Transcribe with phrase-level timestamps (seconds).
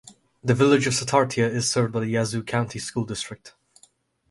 [0.43, 3.53] The Village of Satartia is served by the Yazoo County School District.